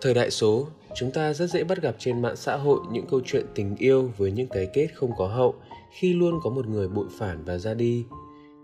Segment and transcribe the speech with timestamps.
[0.00, 3.20] Thời đại số, chúng ta rất dễ bắt gặp trên mạng xã hội những câu
[3.24, 5.54] chuyện tình yêu với những cái kết không có hậu
[5.90, 8.04] khi luôn có một người bội phản và ra đi.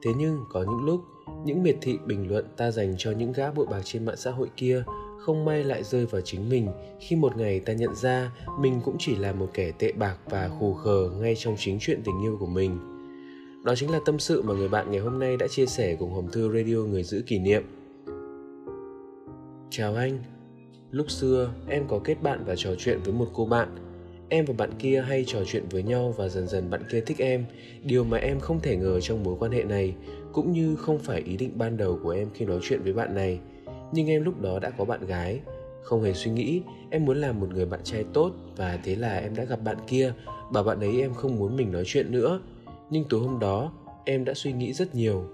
[0.03, 1.01] Thế nhưng có những lúc,
[1.45, 4.31] những miệt thị bình luận ta dành cho những gã bội bạc trên mạng xã
[4.31, 4.85] hội kia
[5.21, 6.69] không may lại rơi vào chính mình
[7.01, 10.51] khi một ngày ta nhận ra mình cũng chỉ là một kẻ tệ bạc và
[10.59, 12.79] khù khờ ngay trong chính chuyện tình yêu của mình.
[13.65, 16.13] Đó chính là tâm sự mà người bạn ngày hôm nay đã chia sẻ cùng
[16.13, 17.63] Hồng Thư Radio Người giữ kỷ niệm.
[19.71, 20.19] Chào anh,
[20.95, 23.69] lúc xưa, em có kết bạn và trò chuyện với một cô bạn.
[24.29, 27.19] Em và bạn kia hay trò chuyện với nhau và dần dần bạn kia thích
[27.19, 27.45] em.
[27.83, 29.95] Điều mà em không thể ngờ trong mối quan hệ này,
[30.33, 33.15] cũng như không phải ý định ban đầu của em khi nói chuyện với bạn
[33.15, 33.41] này.
[33.93, 35.41] Nhưng em lúc đó đã có bạn gái.
[35.83, 39.19] Không hề suy nghĩ, em muốn làm một người bạn trai tốt và thế là
[39.19, 40.13] em đã gặp bạn kia.
[40.53, 42.41] Bảo bạn ấy em không muốn mình nói chuyện nữa.
[42.91, 43.73] Nhưng tối hôm đó,
[44.05, 45.25] em đã suy nghĩ rất nhiều.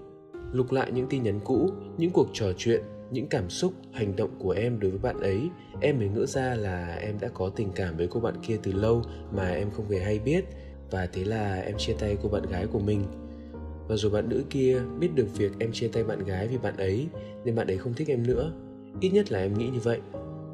[0.51, 4.29] Lục lại những tin nhắn cũ, những cuộc trò chuyện những cảm xúc, hành động
[4.39, 5.49] của em đối với bạn ấy.
[5.81, 8.71] Em mới ngỡ ra là em đã có tình cảm với cô bạn kia từ
[8.71, 10.45] lâu mà em không hề hay biết.
[10.91, 13.03] Và thế là em chia tay cô bạn gái của mình.
[13.87, 16.77] Và rồi bạn nữ kia biết được việc em chia tay bạn gái vì bạn
[16.77, 17.07] ấy,
[17.45, 18.53] nên bạn ấy không thích em nữa.
[18.99, 19.99] Ít nhất là em nghĩ như vậy.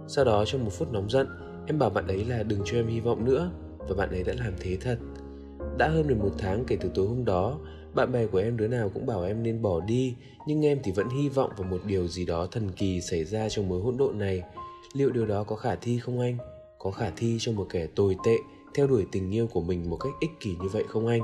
[0.08, 1.28] Sau đó trong một phút nóng giận,
[1.67, 3.52] em bảo bạn ấy là đừng cho em hy vọng nữa.
[3.78, 4.97] Và bạn ấy đã làm thế thật.
[5.78, 7.59] Đã hơn 11 tháng kể từ tối hôm đó
[7.98, 10.16] bạn bè của em, đứa nào cũng bảo em nên bỏ đi,
[10.48, 13.50] nhưng em thì vẫn hy vọng vào một điều gì đó thần kỳ xảy ra
[13.50, 14.44] trong mối hỗn độn này.
[14.94, 16.38] Liệu điều đó có khả thi không anh?
[16.80, 18.36] Có khả thi cho một kẻ tồi tệ
[18.75, 21.22] theo đuổi tình yêu của mình một cách ích kỷ như vậy không anh?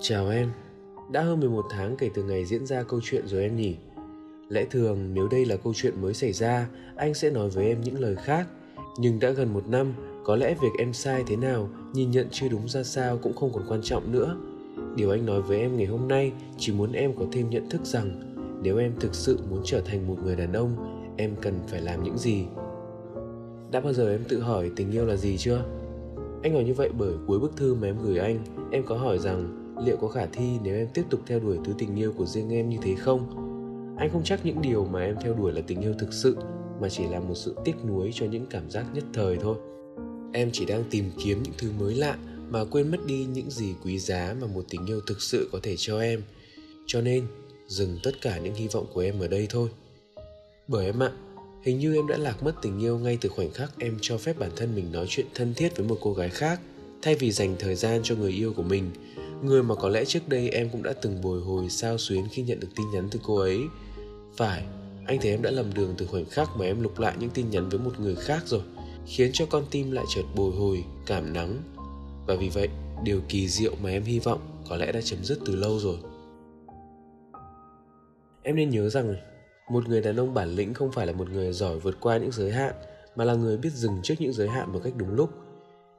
[0.00, 0.52] Chào em.
[1.12, 3.76] Đã hơn 11 tháng kể từ ngày diễn ra câu chuyện rồi em nhỉ?
[4.48, 7.80] Lẽ thường nếu đây là câu chuyện mới xảy ra, anh sẽ nói với em
[7.80, 8.46] những lời khác.
[8.98, 12.48] Nhưng đã gần một năm có lẽ việc em sai thế nào, nhìn nhận chưa
[12.48, 14.36] đúng ra sao cũng không còn quan trọng nữa.
[14.96, 17.80] Điều anh nói với em ngày hôm nay, chỉ muốn em có thêm nhận thức
[17.84, 20.70] rằng, nếu em thực sự muốn trở thành một người đàn ông,
[21.16, 22.44] em cần phải làm những gì?
[23.70, 25.64] Đã bao giờ em tự hỏi tình yêu là gì chưa?
[26.42, 28.38] Anh hỏi như vậy bởi cuối bức thư mà em gửi anh,
[28.70, 31.72] em có hỏi rằng, liệu có khả thi nếu em tiếp tục theo đuổi thứ
[31.78, 33.26] tình yêu của riêng em như thế không?
[33.98, 36.36] Anh không chắc những điều mà em theo đuổi là tình yêu thực sự,
[36.80, 39.56] mà chỉ là một sự tiếc nuối cho những cảm giác nhất thời thôi
[40.34, 42.18] em chỉ đang tìm kiếm những thứ mới lạ
[42.50, 45.58] mà quên mất đi những gì quý giá mà một tình yêu thực sự có
[45.62, 46.22] thể cho em.
[46.86, 47.26] Cho nên,
[47.68, 49.68] dừng tất cả những hy vọng của em ở đây thôi.
[50.68, 51.10] Bởi em ạ,
[51.62, 54.38] hình như em đã lạc mất tình yêu ngay từ khoảnh khắc em cho phép
[54.38, 56.60] bản thân mình nói chuyện thân thiết với một cô gái khác.
[57.02, 58.90] Thay vì dành thời gian cho người yêu của mình,
[59.42, 62.42] người mà có lẽ trước đây em cũng đã từng bồi hồi sao xuyến khi
[62.42, 63.60] nhận được tin nhắn từ cô ấy.
[64.36, 64.64] Phải,
[65.06, 67.50] anh thấy em đã lầm đường từ khoảnh khắc mà em lục lại những tin
[67.50, 68.62] nhắn với một người khác rồi
[69.06, 71.56] khiến cho con tim lại chợt bồi hồi, cảm nắng.
[72.26, 72.68] Và vì vậy,
[73.04, 75.96] điều kỳ diệu mà em hy vọng có lẽ đã chấm dứt từ lâu rồi.
[78.42, 79.14] Em nên nhớ rằng,
[79.70, 82.32] một người đàn ông bản lĩnh không phải là một người giỏi vượt qua những
[82.32, 82.74] giới hạn,
[83.16, 85.30] mà là người biết dừng trước những giới hạn một cách đúng lúc.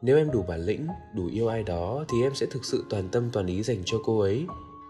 [0.01, 3.09] Nếu em đủ bản lĩnh, đủ yêu ai đó, thì em sẽ thực sự toàn
[3.09, 4.45] tâm toàn ý dành cho cô ấy.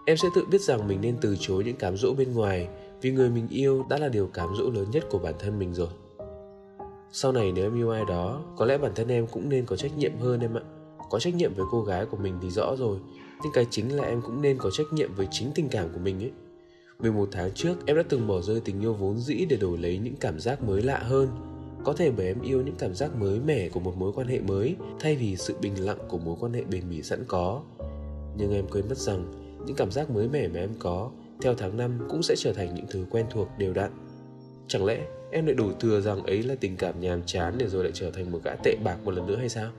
[0.06, 2.68] Em sẽ tự biết rằng mình nên từ chối những cám dỗ bên ngoài,
[3.00, 5.74] vì người mình yêu đã là điều cám dỗ lớn nhất của bản thân mình
[5.74, 5.88] rồi
[7.12, 9.76] sau này nếu em yêu ai đó, có lẽ bản thân em cũng nên có
[9.76, 10.62] trách nhiệm hơn em ạ.
[11.10, 12.98] Có trách nhiệm với cô gái của mình thì rõ rồi,
[13.42, 15.98] nhưng cái chính là em cũng nên có trách nhiệm với chính tình cảm của
[15.98, 16.32] mình ấy.
[16.98, 19.98] 11 tháng trước, em đã từng bỏ rơi tình yêu vốn dĩ để đổi lấy
[19.98, 21.28] những cảm giác mới lạ hơn.
[21.84, 24.40] Có thể bởi em yêu những cảm giác mới mẻ của một mối quan hệ
[24.40, 27.62] mới, thay vì sự bình lặng của mối quan hệ bền bỉ sẵn có.
[28.36, 29.24] Nhưng em quên mất rằng,
[29.66, 32.74] những cảm giác mới mẻ mà em có, theo tháng năm cũng sẽ trở thành
[32.74, 33.90] những thứ quen thuộc đều đặn
[34.68, 37.84] chẳng lẽ em lại đổ thừa rằng ấy là tình cảm nhàm chán để rồi
[37.84, 39.70] lại trở thành một gã tệ bạc một lần nữa hay sao?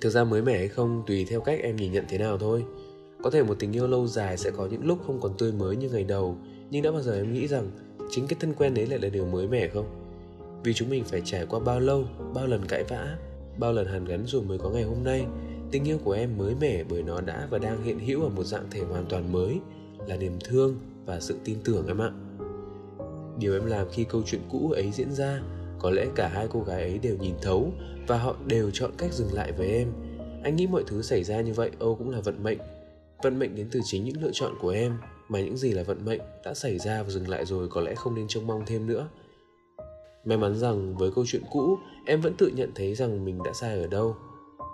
[0.00, 2.64] Thực ra mới mẻ hay không tùy theo cách em nhìn nhận thế nào thôi.
[3.22, 5.76] Có thể một tình yêu lâu dài sẽ có những lúc không còn tươi mới
[5.76, 6.36] như ngày đầu,
[6.70, 7.70] nhưng đã bao giờ em nghĩ rằng
[8.10, 9.86] chính cái thân quen đấy lại là điều mới mẻ không?
[10.62, 12.04] Vì chúng mình phải trải qua bao lâu,
[12.34, 13.16] bao lần cãi vã,
[13.58, 15.26] bao lần hàn gắn rồi mới có ngày hôm nay,
[15.70, 18.44] tình yêu của em mới mẻ bởi nó đã và đang hiện hữu ở một
[18.44, 19.58] dạng thể hoàn toàn mới
[20.06, 20.76] là niềm thương
[21.06, 22.10] và sự tin tưởng em ạ
[23.38, 25.40] điều em làm khi câu chuyện cũ ấy diễn ra,
[25.78, 27.72] có lẽ cả hai cô gái ấy đều nhìn thấu
[28.06, 29.92] và họ đều chọn cách dừng lại với em.
[30.42, 32.58] Anh nghĩ mọi thứ xảy ra như vậy, âu cũng là vận mệnh.
[33.22, 34.98] Vận mệnh đến từ chính những lựa chọn của em,
[35.28, 37.94] mà những gì là vận mệnh đã xảy ra và dừng lại rồi có lẽ
[37.94, 39.08] không nên trông mong thêm nữa.
[40.24, 43.52] May mắn rằng với câu chuyện cũ, em vẫn tự nhận thấy rằng mình đã
[43.52, 44.16] sai ở đâu.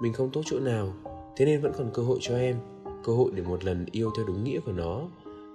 [0.03, 0.93] Mình không tốt chỗ nào,
[1.37, 2.57] thế nên vẫn còn cơ hội cho em,
[3.05, 5.09] cơ hội để một lần yêu theo đúng nghĩa của nó.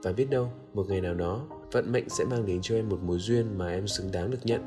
[0.03, 2.99] Và biết đâu, một ngày nào đó vận mệnh sẽ mang đến cho em một
[3.03, 4.61] mối duyên mà em xứng đáng được nhận.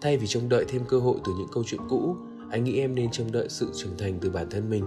[0.00, 2.16] Thay vì trông đợi thêm cơ hội từ những câu chuyện cũ,
[2.50, 4.84] anh nghĩ em nên trông đợi sự trưởng thành từ bản thân mình.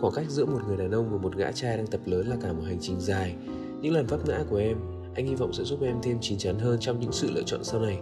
[0.00, 2.36] Khoảng cách giữa một người đàn ông và một gã trai đang tập lớn là
[2.42, 3.36] cả một hành trình dài.
[3.80, 4.76] Những lần vấp ngã của em,
[5.14, 7.64] anh hy vọng sẽ giúp em thêm chín chắn hơn trong những sự lựa chọn
[7.64, 8.00] sau này.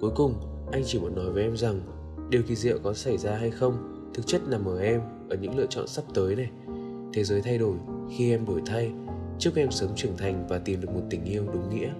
[0.00, 0.34] Cuối cùng,
[0.72, 1.80] anh chỉ muốn nói với em rằng,
[2.30, 3.74] điều kỳ diệu có xảy ra hay không,
[4.14, 6.50] thực chất nằm ở em, ở những lựa chọn sắp tới này.
[7.12, 7.76] Thế giới thay đổi,
[8.16, 8.92] khi em đổi thay
[9.38, 11.90] chúc em sớm trưởng thành và tìm được một tình yêu đúng nghĩa.